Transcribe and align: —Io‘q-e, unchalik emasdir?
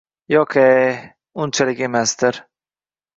—Io‘q-e, 0.35 0.61
unchalik 1.45 1.83
emasdir? 1.89 2.41